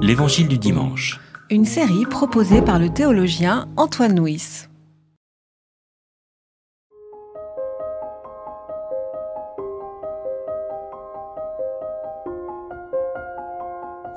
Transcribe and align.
L'Évangile 0.00 0.48
du 0.48 0.58
dimanche. 0.58 1.20
Une 1.50 1.64
série 1.64 2.06
proposée 2.06 2.62
par 2.62 2.78
le 2.78 2.88
théologien 2.88 3.68
Antoine 3.76 4.18
Nuis. 4.18 4.66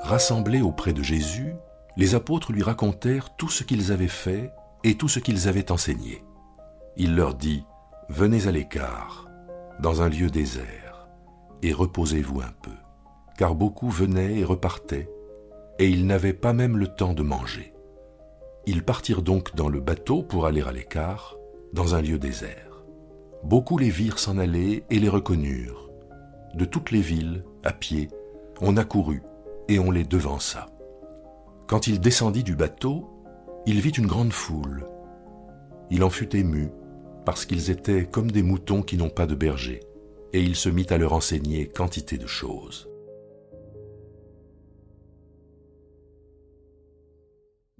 Rassemblés 0.02 0.62
auprès 0.62 0.92
de 0.92 1.02
Jésus, 1.02 1.54
les 1.96 2.14
apôtres 2.14 2.52
lui 2.52 2.62
racontèrent 2.62 3.36
tout 3.36 3.48
ce 3.48 3.64
qu'ils 3.64 3.92
avaient 3.92 4.08
fait 4.08 4.50
et 4.84 4.96
tout 4.96 5.08
ce 5.08 5.18
qu'ils 5.18 5.48
avaient 5.48 5.70
enseigné. 5.70 6.22
Il 6.96 7.14
leur 7.14 7.34
dit, 7.34 7.64
Venez 8.08 8.46
à 8.46 8.52
l'écart, 8.52 9.26
dans 9.80 10.02
un 10.02 10.08
lieu 10.08 10.28
désert, 10.28 11.08
et 11.62 11.72
reposez-vous 11.72 12.40
un 12.40 12.52
peu, 12.62 12.76
car 13.36 13.54
beaucoup 13.54 13.90
venaient 13.90 14.38
et 14.38 14.44
repartaient, 14.44 15.08
et 15.78 15.88
ils 15.88 16.06
n'avaient 16.06 16.32
pas 16.32 16.52
même 16.52 16.76
le 16.76 16.88
temps 16.88 17.14
de 17.14 17.22
manger. 17.22 17.72
Ils 18.66 18.84
partirent 18.84 19.22
donc 19.22 19.54
dans 19.54 19.68
le 19.68 19.80
bateau 19.80 20.22
pour 20.22 20.46
aller 20.46 20.62
à 20.62 20.72
l'écart, 20.72 21.36
dans 21.72 21.94
un 21.94 22.02
lieu 22.02 22.18
désert. 22.18 22.84
Beaucoup 23.42 23.78
les 23.78 23.90
virent 23.90 24.18
s'en 24.18 24.38
aller 24.38 24.84
et 24.90 24.98
les 24.98 25.08
reconnurent. 25.08 25.90
De 26.54 26.64
toutes 26.64 26.90
les 26.90 27.00
villes, 27.00 27.44
à 27.64 27.72
pied, 27.72 28.08
on 28.60 28.76
accourut 28.76 29.22
et 29.68 29.78
on 29.78 29.90
les 29.90 30.04
devança. 30.04 30.66
Quand 31.66 31.86
il 31.86 31.98
descendit 31.98 32.44
du 32.44 32.54
bateau, 32.54 33.08
il 33.66 33.80
vit 33.80 33.90
une 33.90 34.06
grande 34.06 34.32
foule. 34.32 34.86
Il 35.90 36.04
en 36.04 36.10
fut 36.10 36.36
ému, 36.36 36.70
parce 37.24 37.46
qu'ils 37.46 37.70
étaient 37.70 38.04
comme 38.04 38.30
des 38.30 38.42
moutons 38.42 38.82
qui 38.82 38.96
n'ont 38.96 39.10
pas 39.10 39.26
de 39.26 39.34
berger, 39.34 39.80
et 40.32 40.42
il 40.42 40.54
se 40.54 40.68
mit 40.68 40.86
à 40.90 40.98
leur 40.98 41.12
enseigner 41.12 41.66
quantité 41.66 42.18
de 42.18 42.26
choses. 42.26 42.91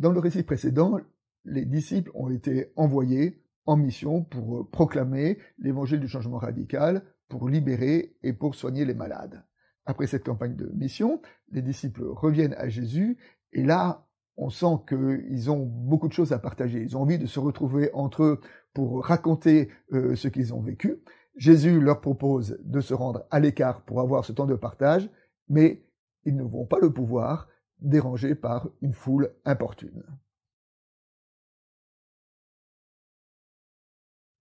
Dans 0.03 0.11
le 0.11 0.19
récit 0.19 0.43
précédent, 0.43 0.99
les 1.45 1.65
disciples 1.65 2.11
ont 2.15 2.29
été 2.29 2.73
envoyés 2.75 3.41
en 3.67 3.77
mission 3.77 4.25
pour 4.25 4.69
proclamer 4.69 5.39
l'évangile 5.61 6.01
du 6.01 6.09
changement 6.09 6.39
radical, 6.39 7.05
pour 7.29 7.49
libérer 7.49 8.17
et 8.25 8.33
pour 8.33 8.57
soigner 8.57 8.85
les 8.85 8.95
malades. 8.95 9.45
Après 9.87 10.09
cette 10.09 10.25
campagne 10.25 10.57
de 10.57 10.69
mission, 10.75 11.23
les 11.53 11.63
disciples 11.63 12.03
reviennent 12.03 12.55
à 12.55 12.69
Jésus 12.69 13.17
et 13.53 13.63
là, 13.63 14.09
on 14.37 14.51
sent 14.51 14.75
qu'ils 14.89 15.53
ont 15.53 15.67
beaucoup 15.67 16.09
de 16.09 16.13
choses 16.13 16.33
à 16.33 16.41
partager. 16.41 16.83
Ils 16.83 16.97
ont 16.97 17.03
envie 17.03 17.21
de 17.21 17.27
se 17.27 17.39
retrouver 17.39 17.89
entre 17.95 18.25
eux 18.25 18.41
pour 18.75 19.05
raconter 19.05 19.69
euh, 19.93 20.17
ce 20.17 20.27
qu'ils 20.27 20.53
ont 20.53 20.63
vécu. 20.63 20.97
Jésus 21.37 21.81
leur 21.81 22.01
propose 22.01 22.59
de 22.65 22.81
se 22.81 22.93
rendre 22.93 23.25
à 23.31 23.39
l'écart 23.39 23.85
pour 23.85 24.01
avoir 24.01 24.25
ce 24.25 24.33
temps 24.33 24.47
de 24.47 24.57
partage, 24.57 25.09
mais 25.49 25.87
ils 26.25 26.35
ne 26.35 26.43
vont 26.43 26.67
pas 26.67 26.81
le 26.81 26.93
pouvoir, 26.93 27.47
dérangés 27.83 28.35
par 28.35 28.69
une 28.81 28.95
foule 28.95 29.35
importune. 29.45 30.05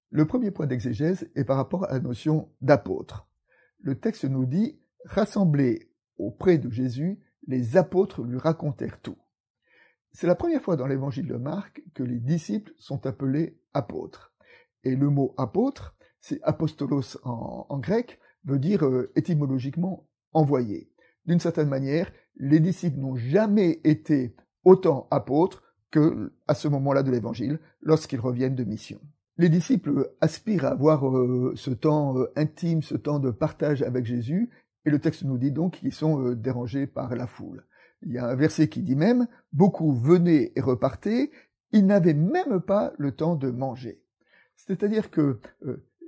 Le 0.10 0.26
premier 0.26 0.52
point 0.52 0.68
d'exégèse 0.68 1.30
est 1.36 1.46
par 1.46 1.58
rapport 1.58 1.86
à 1.86 1.94
la 1.94 2.00
notion 2.00 2.50
d'apôtre. 2.62 3.28
Le 3.80 4.00
texte 4.00 4.26
nous 4.26 4.46
dit 4.46 4.80
Rassemblés 5.06 5.92
auprès 6.18 6.58
de 6.58 6.70
Jésus, 6.70 7.20
les 7.48 7.78
apôtres 7.78 8.22
lui 8.22 8.38
racontèrent 8.38 9.00
tout. 9.02 9.18
C'est 10.12 10.28
la 10.28 10.36
première 10.36 10.62
fois 10.62 10.76
dans 10.76 10.88
l'évangile 10.88 11.28
de 11.28 11.38
Marc 11.38 11.82
que 11.94 12.04
les 12.04 12.20
disciples 12.20 12.74
sont 12.78 13.06
appelés 13.06 13.58
apôtres. 13.74 14.34
Et 14.84 14.96
le 14.96 15.10
mot 15.10 15.34
apôtre, 15.38 15.96
c'est 16.20 16.42
apostolos 16.44 17.18
en, 17.24 17.80
grec, 17.80 18.20
veut 18.44 18.60
dire 18.60 18.86
euh, 18.86 19.12
étymologiquement 19.16 20.08
envoyé. 20.34 20.92
D'une 21.26 21.40
certaine 21.40 21.70
manière, 21.70 22.12
les 22.38 22.60
disciples 22.60 23.00
n'ont 23.00 23.16
jamais 23.16 23.80
été 23.84 24.36
autant 24.64 25.08
apôtres 25.12 25.64
que 25.92 26.32
à 26.48 26.56
ce 26.56 26.68
moment-là 26.68 27.04
de 27.04 27.12
l'évangile, 27.12 27.60
lorsqu'ils 27.82 28.20
reviennent 28.20 28.56
de 28.56 28.64
mission. 28.64 29.00
Les 29.38 29.50
disciples 29.50 30.12
aspirent 30.22 30.66
à 30.66 30.70
avoir 30.70 31.08
euh, 31.08 31.54
ce 31.56 31.72
temps 31.72 32.18
euh, 32.18 32.32
intime, 32.36 32.82
ce 32.82 32.96
temps 32.96 33.20
de 33.20 33.32
partage 33.32 33.82
avec 33.82 34.06
Jésus, 34.06 34.50
et 34.86 34.90
le 34.90 35.00
texte 35.00 35.24
nous 35.24 35.38
dit 35.38 35.52
donc 35.52 35.80
qu'ils 35.80 35.94
sont 35.94 36.24
euh, 36.24 36.36
dérangés 36.36 36.88
par 36.88 37.16
la 37.16 37.28
foule. 37.28 37.66
Il 38.04 38.12
y 38.12 38.18
a 38.18 38.28
un 38.28 38.36
verset 38.36 38.68
qui 38.68 38.82
dit 38.82 38.96
même, 38.96 39.28
beaucoup 39.54 39.94
venaient 39.94 40.52
et 40.56 40.62
repartaient, 40.62 41.32
ils 41.72 41.86
n'avaient 41.86 42.14
même 42.14 42.60
pas 42.62 42.94
le 42.98 43.12
temps 43.12 43.36
de 43.36 43.50
manger. 43.50 44.02
C'est-à-dire 44.56 45.10
que 45.12 45.40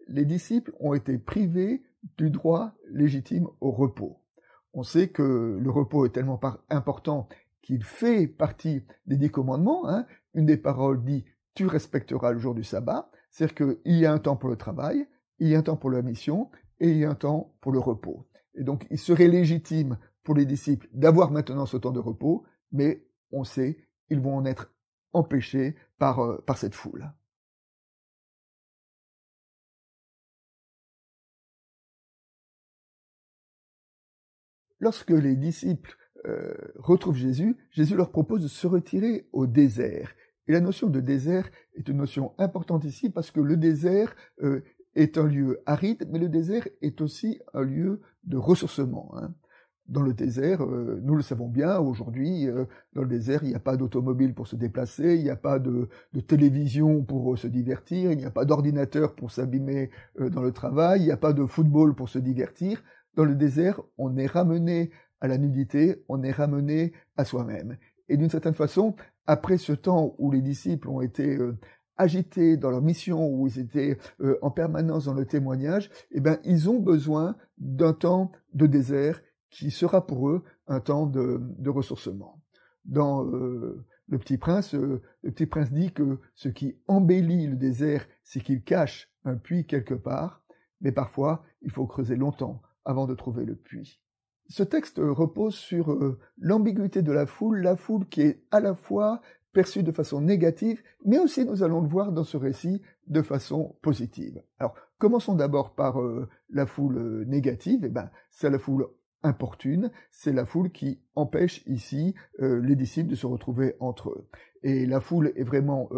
les 0.07 0.25
disciples 0.25 0.73
ont 0.79 0.93
été 0.93 1.17
privés 1.17 1.83
du 2.17 2.29
droit 2.29 2.73
légitime 2.91 3.47
au 3.61 3.71
repos. 3.71 4.22
On 4.73 4.83
sait 4.83 5.09
que 5.09 5.57
le 5.61 5.69
repos 5.69 6.05
est 6.05 6.09
tellement 6.09 6.39
important 6.69 7.27
qu'il 7.61 7.83
fait 7.83 8.27
partie 8.27 8.83
des 9.05 9.17
dix 9.17 9.29
commandements. 9.29 9.87
Hein. 9.87 10.05
Une 10.33 10.45
des 10.45 10.57
paroles 10.57 11.03
dit 11.03 11.25
tu 11.55 11.67
respecteras 11.67 12.31
le 12.31 12.39
jour 12.39 12.55
du 12.55 12.63
sabbat, 12.63 13.09
c'est-à-dire 13.31 13.55
qu'il 13.55 13.97
y 13.97 14.05
a 14.05 14.11
un 14.11 14.17
temps 14.17 14.35
pour 14.35 14.49
le 14.49 14.55
travail, 14.55 15.07
il 15.39 15.47
y 15.47 15.55
a 15.55 15.59
un 15.59 15.63
temps 15.63 15.77
pour 15.77 15.91
la 15.91 16.01
mission 16.01 16.49
et 16.79 16.89
il 16.89 16.97
y 16.97 17.05
a 17.05 17.09
un 17.09 17.15
temps 17.15 17.55
pour 17.61 17.71
le 17.71 17.79
repos. 17.79 18.27
Et 18.55 18.63
donc, 18.63 18.87
il 18.89 18.97
serait 18.97 19.27
légitime 19.27 19.97
pour 20.23 20.35
les 20.35 20.45
disciples 20.45 20.87
d'avoir 20.93 21.31
maintenant 21.31 21.65
ce 21.65 21.77
temps 21.77 21.91
de 21.91 21.99
repos, 21.99 22.43
mais 22.71 23.05
on 23.31 23.43
sait, 23.43 23.77
ils 24.09 24.19
vont 24.19 24.35
en 24.35 24.45
être 24.45 24.71
empêchés 25.11 25.75
par, 25.99 26.19
euh, 26.19 26.43
par 26.45 26.57
cette 26.57 26.75
foule. 26.75 27.11
Lorsque 34.83 35.11
les 35.11 35.37
disciples 35.37 35.95
euh, 36.25 36.53
retrouvent 36.75 37.15
Jésus, 37.15 37.55
Jésus 37.71 37.95
leur 37.95 38.11
propose 38.11 38.43
de 38.43 38.49
se 38.49 38.67
retirer 38.67 39.29
au 39.31 39.47
désert. 39.47 40.11
Et 40.49 40.51
la 40.51 40.59
notion 40.59 40.89
de 40.89 40.99
désert 40.99 41.49
est 41.75 41.87
une 41.87 41.95
notion 41.95 42.33
importante 42.37 42.83
ici 42.83 43.09
parce 43.09 43.31
que 43.31 43.39
le 43.39 43.55
désert 43.55 44.13
euh, 44.41 44.61
est 44.95 45.17
un 45.17 45.23
lieu 45.23 45.61
aride, 45.65 46.05
mais 46.11 46.19
le 46.19 46.27
désert 46.27 46.67
est 46.81 46.99
aussi 46.99 47.39
un 47.53 47.61
lieu 47.61 48.01
de 48.25 48.35
ressourcement. 48.35 49.13
Hein. 49.15 49.33
Dans 49.87 50.01
le 50.01 50.13
désert, 50.13 50.65
euh, 50.65 50.99
nous 51.01 51.15
le 51.15 51.21
savons 51.21 51.47
bien, 51.47 51.79
aujourd'hui, 51.79 52.47
dans 52.91 53.03
le 53.03 53.07
désert, 53.07 53.41
il 53.43 53.49
n'y 53.51 53.55
a 53.55 53.61
pas 53.61 53.77
d'automobile 53.77 54.33
pour 54.33 54.47
se 54.47 54.57
déplacer, 54.57 55.15
il 55.15 55.23
n'y 55.23 55.29
a 55.29 55.37
pas 55.37 55.59
de, 55.59 55.87
télévision 56.27 57.03
pour 57.03 57.37
se 57.37 57.47
divertir, 57.47 58.11
il 58.11 58.17
n'y 58.17 58.25
a 58.25 58.31
pas 58.31 58.43
d'ordinateur 58.43 59.15
pour 59.15 59.31
s'abîmer 59.31 59.91
dans 60.19 60.41
le 60.41 60.51
travail, 60.51 61.03
il 61.03 61.05
n'y 61.05 61.11
a 61.11 61.17
pas 61.17 61.31
de 61.31 61.45
football 61.45 61.95
pour 61.95 62.09
se 62.09 62.19
divertir. 62.19 62.83
Dans 63.15 63.25
le 63.25 63.35
désert, 63.35 63.81
on 63.97 64.17
est 64.17 64.27
ramené 64.27 64.91
à 65.21 65.27
la 65.27 65.37
nudité, 65.37 66.03
on 66.09 66.23
est 66.23 66.31
ramené 66.31 66.93
à 67.17 67.25
soi-même. 67.25 67.77
Et 68.09 68.17
d'une 68.17 68.29
certaine 68.29 68.55
façon, 68.55 68.95
après 69.27 69.57
ce 69.57 69.73
temps 69.73 70.15
où 70.17 70.31
les 70.31 70.41
disciples 70.41 70.89
ont 70.89 71.01
été 71.01 71.37
agités 71.97 72.57
dans 72.57 72.71
leur 72.71 72.81
mission, 72.81 73.27
où 73.27 73.47
ils 73.47 73.59
étaient 73.59 73.97
euh, 74.21 74.37
en 74.41 74.51
permanence 74.51 75.05
dans 75.05 75.13
le 75.13 75.25
témoignage, 75.25 75.89
eh 76.11 76.19
ben, 76.19 76.39
ils 76.43 76.69
ont 76.69 76.79
besoin 76.79 77.35
d'un 77.57 77.93
temps 77.93 78.31
de 78.53 78.65
désert 78.65 79.21
qui 79.49 79.71
sera 79.71 80.05
pour 80.05 80.29
eux 80.29 80.43
un 80.67 80.79
temps 80.79 81.05
de, 81.05 81.69
ressourcement. 81.69 82.41
Dans 82.85 83.25
euh, 83.25 83.85
Le 84.07 84.17
Petit 84.17 84.37
Prince, 84.37 84.73
euh, 84.73 85.01
le 85.21 85.31
Petit 85.31 85.45
Prince 85.45 85.71
dit 85.71 85.91
que 85.91 86.19
ce 86.35 86.49
qui 86.49 86.75
embellit 86.87 87.47
le 87.47 87.55
désert, 87.55 88.05
c'est 88.23 88.41
qu'il 88.41 88.63
cache 88.63 89.11
un 89.23 89.35
puits 89.35 89.65
quelque 89.65 89.93
part, 89.93 90.43
mais 90.81 90.91
parfois 90.91 91.43
il 91.61 91.71
faut 91.71 91.85
creuser 91.85 92.15
longtemps 92.15 92.61
avant 92.85 93.07
de 93.07 93.15
trouver 93.15 93.45
le 93.45 93.55
puits. 93.55 93.99
Ce 94.49 94.63
texte 94.63 94.97
repose 94.97 95.55
sur 95.55 95.97
l'ambiguïté 96.37 97.01
de 97.01 97.13
la 97.13 97.25
foule, 97.25 97.61
la 97.61 97.77
foule 97.77 98.05
qui 98.07 98.21
est 98.21 98.43
à 98.51 98.59
la 98.59 98.75
fois 98.75 99.21
perçu 99.53 99.83
de 99.83 99.91
façon 99.91 100.19
négative, 100.19 100.81
mais 101.05 101.19
aussi, 101.19 101.45
nous 101.45 101.63
allons 101.63 101.81
le 101.81 101.87
voir 101.87 102.11
dans 102.11 102.23
ce 102.23 102.37
récit, 102.37 102.81
de 103.07 103.21
façon 103.21 103.75
positive. 103.81 104.41
Alors, 104.59 104.75
commençons 104.97 105.35
d'abord 105.35 105.75
par 105.75 106.01
euh, 106.01 106.27
la 106.49 106.65
foule 106.65 106.97
euh, 106.97 107.25
négative. 107.25 107.81
Eh 107.83 107.89
ben, 107.89 108.09
c'est 108.31 108.49
la 108.49 108.59
foule 108.59 108.87
importune, 109.21 109.91
c'est 110.11 110.33
la 110.33 110.45
foule 110.45 110.71
qui 110.71 110.99
empêche 111.15 111.63
ici 111.67 112.15
euh, 112.41 112.59
les 112.61 112.75
disciples 112.75 113.09
de 113.09 113.15
se 113.15 113.27
retrouver 113.27 113.75
entre 113.79 114.09
eux. 114.09 114.27
Et 114.63 114.85
la 114.85 114.99
foule 114.99 115.31
est 115.35 115.43
vraiment 115.43 115.89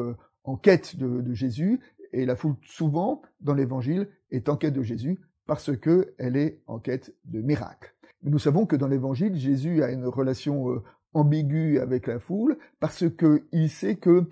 en 0.43 0.57
quête 0.57 0.95
de, 0.95 1.33
Jésus, 1.33 1.79
et 2.13 2.25
la 2.25 2.35
foule 2.35 2.55
souvent 2.63 3.21
dans 3.41 3.53
l'Évangile 3.53 4.09
est 4.31 4.49
en 4.49 4.57
quête 4.57 4.73
de 4.73 4.81
Jésus 4.81 5.19
parce 5.45 5.75
qu'elle 5.77 6.37
est 6.37 6.61
en 6.67 6.79
quête 6.79 7.13
de 7.25 7.41
miracles. 7.41 7.93
nous 8.23 8.39
savons 8.39 8.65
que 8.65 8.75
dans 8.75 8.87
l'Évangile, 8.87 9.35
Jésus 9.35 9.83
a 9.83 9.91
une 9.91 10.05
relation 10.05 10.81
ambigu 11.13 11.79
avec 11.79 12.07
la 12.07 12.19
foule 12.19 12.57
parce 12.79 13.09
que 13.09 13.43
il 13.51 13.69
sait 13.69 13.95
que 13.95 14.27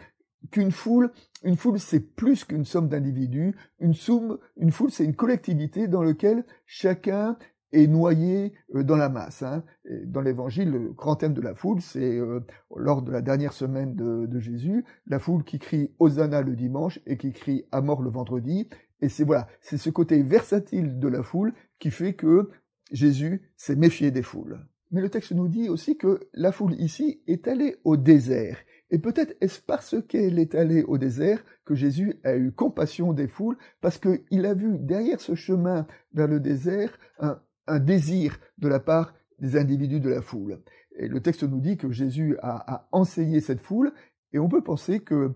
qu'une 0.52 0.72
foule, 0.72 1.12
une 1.44 1.56
foule 1.56 1.80
c'est 1.80 2.02
plus 2.02 2.44
qu'une 2.44 2.66
somme 2.66 2.90
d'individus, 2.90 3.56
une 3.80 3.94
somme, 3.94 4.38
une 4.58 4.72
foule 4.72 4.92
c'est 4.92 5.06
une 5.06 5.16
collectivité 5.16 5.88
dans 5.88 6.04
laquelle 6.04 6.46
chacun 6.66 7.38
est 7.74 7.88
noyé 7.88 8.54
euh, 8.76 8.84
dans 8.84 8.96
la 8.96 9.10
masse. 9.10 9.42
Hein. 9.42 9.64
Dans 10.06 10.22
l'Évangile, 10.22 10.70
le 10.70 10.92
grand 10.92 11.16
thème 11.16 11.34
de 11.34 11.42
la 11.42 11.56
foule, 11.56 11.82
c'est 11.82 12.18
euh, 12.18 12.40
lors 12.76 13.02
de 13.02 13.12
la 13.12 13.22
dernière 13.22 13.54
semaine 13.54 13.96
de, 13.96 14.28
de, 14.28 14.40
Jésus, 14.40 14.86
la 15.08 15.20
foule 15.20 15.44
qui 15.44 15.60
crie 15.60 15.92
Hosanna 16.00 16.42
le 16.42 16.56
dimanche 16.56 17.00
et 17.06 17.18
qui 17.18 17.34
crie 17.34 17.66
à 17.72 17.82
mort 17.82 18.02
le 18.02 18.10
vendredi. 18.10 18.70
Et 19.04 19.10
c'est 19.10 19.26
voilà, 19.26 19.50
c'est 19.60 19.78
ce 19.78 19.90
côté 19.90 20.24
versatile 20.24 20.98
de 20.98 21.10
la 21.10 21.24
foule 21.24 21.54
qui 21.78 21.92
fait 21.92 22.14
que 22.14 22.50
Jésus 22.90 23.42
s'est 23.58 23.76
méfié 23.76 24.12
des 24.12 24.22
foules. 24.22 24.66
Mais 24.92 25.02
le 25.02 25.10
texte 25.10 25.34
nous 25.34 25.50
dit 25.50 25.68
aussi 25.68 25.98
que 25.98 26.22
la 26.34 26.54
foule 26.54 26.80
ici 26.80 27.22
est 27.28 27.50
allée 27.50 27.76
au 27.84 27.98
désert. 27.98 28.58
Et 28.92 29.00
peut-être 29.00 29.36
est-ce 29.42 29.60
parce 29.60 29.98
qu'elle 30.08 30.40
est 30.40 30.56
allée 30.56 30.84
au 30.84 30.98
désert 30.98 31.44
que 31.66 31.76
Jésus 31.76 32.16
a 32.24 32.38
eu 32.38 32.54
compassion 32.54 33.12
des 33.12 33.28
foules, 33.28 33.58
parce 33.82 33.98
qu'il 33.98 34.46
a 34.46 34.54
vu 34.54 34.78
derrière 34.80 35.20
ce 35.20 35.36
chemin 35.36 35.86
vers 36.14 36.28
le 36.28 36.40
désert 36.40 36.98
un, 37.20 37.80
désir 37.80 38.40
de 38.58 38.70
la 38.70 38.80
part 38.80 39.14
des 39.40 39.58
individus 39.58 40.00
de 40.00 40.10
la 40.10 40.22
foule. 40.22 40.62
Et 40.96 41.10
le 41.10 41.20
texte 41.20 41.44
nous 41.44 41.60
dit 41.60 41.76
que 41.76 41.92
Jésus 41.92 42.38
a, 42.42 42.88
enseigné 42.94 43.42
cette 43.42 43.62
foule, 43.62 43.92
et 44.32 44.40
on 44.40 44.48
peut 44.48 44.64
penser 44.64 45.02
que 45.02 45.34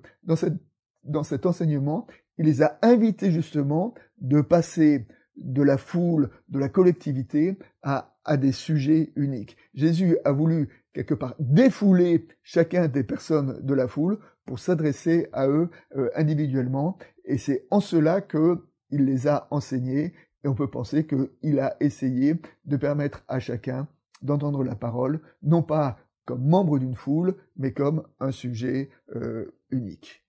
dans 1.03 1.23
cet 1.23 1.45
enseignement, 1.45 2.07
il 2.37 2.45
les 2.45 2.61
a 2.61 2.77
invités 2.81 3.31
justement 3.31 3.93
de 4.19 4.41
passer 4.41 5.07
de 5.37 5.61
la 5.61 5.77
foule, 5.77 6.29
de 6.49 6.59
la 6.59 6.69
collectivité 6.69 7.57
à, 7.83 8.13
des 8.37 8.51
sujets 8.51 9.13
uniques. 9.15 9.55
Jésus 9.73 10.17
a 10.25 10.33
voulu 10.33 10.67
quelque 10.93 11.13
part 11.13 11.35
défouler 11.39 12.27
chacun 12.43 12.87
des 12.87 13.03
personnes 13.03 13.65
de 13.65 13.73
la 13.73 13.87
foule 13.87 14.19
pour 14.45 14.59
s'adresser 14.59 15.29
à 15.31 15.47
eux 15.47 15.69
euh, 15.95 16.09
individuellement, 16.15 16.97
et 17.23 17.37
c'est 17.37 17.67
en 17.71 17.79
cela 17.79 18.19
que 18.19 18.65
il 18.89 19.05
les 19.05 19.27
a 19.27 19.47
enseignés, 19.51 20.13
et 20.43 20.47
on 20.47 20.55
peut 20.55 20.69
penser 20.69 21.05
qu'il 21.05 21.59
a 21.59 21.77
essayé 21.79 22.35
de 22.65 22.77
permettre 22.77 23.23
à 23.27 23.39
chacun 23.39 23.87
d'entendre 24.21 24.63
la 24.63 24.75
parole, 24.75 25.21
non 25.43 25.61
pas 25.61 25.99
comme 26.25 26.45
membre 26.45 26.79
d'une 26.79 26.95
foule, 26.95 27.35
mais 27.55 27.71
comme 27.71 28.03
un 28.19 28.31
sujet 28.31 28.89
euh, 29.15 29.53
unique. 29.71 30.26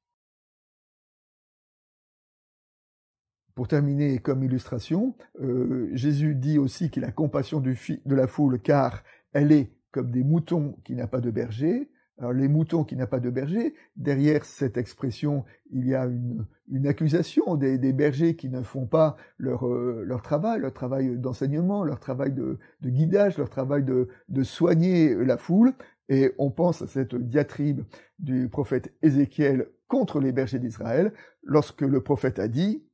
Pour 3.58 3.66
terminer 3.66 4.20
comme 4.20 4.44
illustration, 4.44 5.16
euh, 5.43 5.90
Jésus 5.93 6.37
dit 6.37 6.60
aussi 6.60 6.90
qu'il 6.90 7.02
a 7.02 7.10
compassion 7.10 7.58
de 7.58 7.75
la 8.14 8.28
foule 8.28 8.60
car 8.60 9.02
elle 9.32 9.50
est 9.50 9.72
comme 9.90 10.12
des 10.12 10.22
moutons 10.22 10.76
qui 10.84 10.94
n'a 10.94 11.08
pas 11.08 11.20
de 11.20 11.32
berger. 11.32 11.90
Alors 12.19 12.32
les 12.32 12.46
moutons 12.46 12.84
qui 12.84 12.94
n'a 12.94 13.08
pas 13.08 13.19
de 13.19 13.31
berger, 13.31 13.75
derrière 13.96 14.44
cette 14.44 14.76
expression, 14.76 15.44
il 15.72 15.88
y 15.88 15.96
a 15.96 16.06
une, 16.06 16.87
accusation 16.87 17.56
des, 17.56 17.93
bergers 17.93 18.37
qui 18.37 18.49
ne 18.49 18.62
font 18.62 18.87
pas 18.87 19.16
leur, 19.38 19.66
euh, 19.66 20.06
travail, 20.22 20.61
leur 20.61 20.72
travail 20.72 21.19
d'enseignement, 21.19 21.82
leur 21.82 21.99
travail 21.99 22.32
de, 22.32 22.61
de, 22.81 22.90
guidage, 22.90 23.38
leur 23.38 23.50
travail 23.50 23.82
de, 23.82 24.06
de 24.28 24.43
soigner 24.44 25.16
la 25.16 25.37
foule. 25.37 25.72
Et 26.08 26.32
on 26.38 26.52
pense 26.52 26.82
à 26.82 26.87
cette 26.87 27.16
diatribe 27.16 27.81
du 28.20 28.49
prophète 28.49 28.94
Ézéchiel 29.02 29.66
contre 29.88 30.20
les 30.20 30.31
bergers 30.31 30.61
d'Israël, 30.61 31.12
lorsque 31.43 31.81
le 31.81 32.00
prophète 32.02 32.38
a 32.38 32.46
dit 32.46 32.84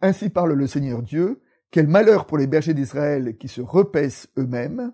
ainsi 0.00 0.30
parle 0.30 0.52
le 0.52 0.66
Seigneur 0.66 1.02
Dieu, 1.02 1.42
quel 1.70 1.88
malheur 1.88 2.26
pour 2.26 2.38
les 2.38 2.46
bergers 2.46 2.74
d'Israël 2.74 3.36
qui 3.38 3.48
se 3.48 3.60
repaissent 3.60 4.28
eux-mêmes. 4.38 4.92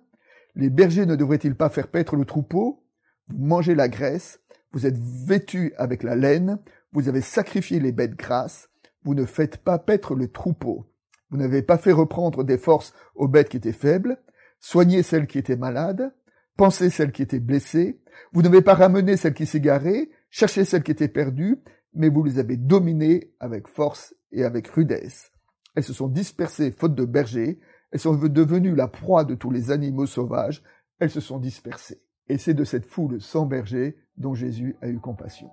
Les 0.55 0.71
bergers 0.71 1.07
ne 1.07 1.17
devraient-ils 1.17 1.55
pas 1.55 1.71
faire 1.71 1.89
paître 1.89 2.17
le 2.17 2.25
troupeau? 2.25 2.85
Vous 3.29 3.45
mangez 3.45 3.75
la 3.75 3.89
graisse, 3.89 4.41
vous 4.73 4.87
êtes 4.87 4.99
vêtus 4.99 5.73
avec 5.77 6.03
la 6.03 6.17
laine, 6.17 6.59
vous 6.93 7.09
avez 7.09 7.21
sacrifié 7.21 7.81
les 7.81 7.93
bêtes 7.93 8.17
grasses, 8.17 8.69
vous 9.05 9.15
ne 9.15 9.25
faites 9.25 9.59
pas 9.59 9.79
paître 9.79 10.15
le 10.15 10.29
troupeau. 10.29 10.87
Vous 11.31 11.39
n'avez 11.39 11.63
pas 11.63 11.79
fait 11.79 11.93
reprendre 11.93 12.45
des 12.45 12.59
forces 12.59 12.93
aux 13.15 13.29
bêtes 13.29 13.49
qui 13.49 13.57
étaient 13.57 13.73
faibles, 13.73 14.19
soignez 14.61 15.03
celles 15.03 15.27
qui 15.27 15.39
étaient 15.39 15.57
malades, 15.57 16.15
pensez 16.57 16.91
celles 16.91 17.13
qui 17.13 17.23
étaient 17.23 17.41
blessées, 17.41 18.01
vous 18.33 18.43
n'avez 18.43 18.61
pas 18.61 18.75
ramené 18.75 19.17
celles 19.17 19.35
qui 19.35 19.47
s'égaraient, 19.47 20.11
cherchez 20.31 20.65
celles 20.65 20.83
qui 20.83 20.91
étaient 20.91 21.09
perdues, 21.09 21.59
mais 21.95 22.09
vous 22.09 22.23
les 22.23 22.39
avez 22.39 22.57
dominées 22.57 23.33
avec 23.41 23.69
force 23.69 24.15
et 24.33 24.45
avec 24.45 24.69
rudesse. 24.69 25.31
Elles 25.75 25.85
se 25.85 25.93
sont 25.93 26.09
dispersées 26.09 26.73
faute 26.73 26.95
de 26.95 27.05
bergers, 27.05 27.59
elles 27.91 28.01
sont 28.01 28.15
devenues 28.15 28.75
la 28.75 28.89
proie 28.89 29.25
de 29.25 29.35
tous 29.35 29.51
les 29.51 29.71
animaux 29.71 30.07
sauvages, 30.07 30.63
elles 30.99 31.11
se 31.11 31.21
sont 31.21 31.39
dispersées. 31.39 32.03
Et 32.29 32.39
c'est 32.39 32.55
de 32.55 32.65
cette 32.65 32.87
foule 32.87 33.21
sans 33.21 33.47
berger 33.47 33.97
dont 34.17 34.35
Jésus 34.35 34.77
a 34.81 34.89
eu 34.89 34.99
compassion. 34.99 35.51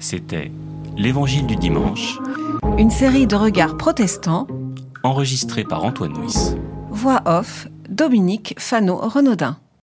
C'était 0.00 0.50
L'Évangile 0.96 1.46
du 1.46 1.56
dimanche, 1.56 2.18
une 2.78 2.90
série 2.90 3.26
de 3.26 3.36
regards 3.36 3.76
protestants, 3.76 4.46
enregistrée 5.02 5.64
par 5.64 5.84
Antoine 5.84 6.12
Nuis. 6.12 6.56
Voix 6.90 7.22
off, 7.26 7.68
Dominique 7.88 8.54
Fano-Renaudin. 8.58 9.58